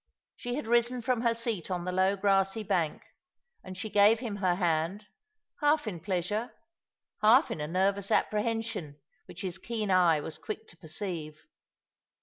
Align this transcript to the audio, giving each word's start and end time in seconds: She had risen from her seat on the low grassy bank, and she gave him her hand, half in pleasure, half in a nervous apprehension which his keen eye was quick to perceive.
She 0.35 0.55
had 0.55 0.65
risen 0.65 1.03
from 1.03 1.21
her 1.21 1.35
seat 1.35 1.69
on 1.69 1.85
the 1.85 1.91
low 1.91 2.15
grassy 2.15 2.63
bank, 2.63 3.03
and 3.63 3.77
she 3.77 3.87
gave 3.87 4.19
him 4.19 4.37
her 4.37 4.55
hand, 4.55 5.05
half 5.61 5.85
in 5.85 5.99
pleasure, 5.99 6.55
half 7.21 7.51
in 7.51 7.61
a 7.61 7.67
nervous 7.67 8.09
apprehension 8.09 8.99
which 9.27 9.41
his 9.41 9.59
keen 9.59 9.91
eye 9.91 10.19
was 10.19 10.39
quick 10.39 10.67
to 10.69 10.77
perceive. 10.77 11.45